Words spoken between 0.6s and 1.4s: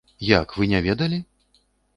вы не ведалі?